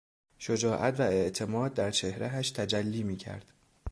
[0.37, 3.53] شجاعت و اعتماد در چهرهاش تجلی میکرد.